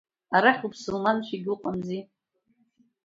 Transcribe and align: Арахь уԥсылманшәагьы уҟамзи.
Арахь 0.35 0.63
уԥсылманшәагьы 0.65 1.51
уҟамзи. 1.53 2.01